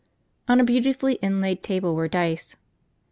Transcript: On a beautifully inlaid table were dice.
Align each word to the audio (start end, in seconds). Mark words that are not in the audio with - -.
On 0.47 0.59
a 0.59 0.63
beautifully 0.63 1.19
inlaid 1.21 1.61
table 1.61 1.95
were 1.95 2.07
dice. 2.07 2.55